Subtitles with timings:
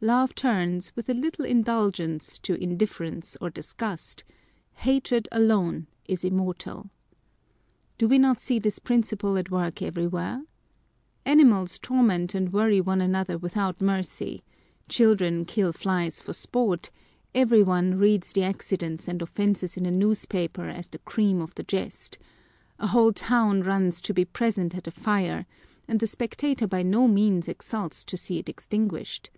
[0.00, 4.24] Love turns, with a little indulgence, to indifference or disgust:
[4.76, 6.88] hatred alone is immortal.
[7.98, 10.42] Do we not see this principle at wrork every where?
[11.26, 14.42] Animals torment and worry one another without mercy:
[14.88, 16.90] children kill flies for sport:
[17.34, 21.62] every one reads the accidents and offences in a newspaper as the cream of the
[21.62, 22.16] jest:
[22.78, 25.44] a whole town runs to be present at a fire,
[25.86, 29.28] and the spectator by no means exults to see it extinguished.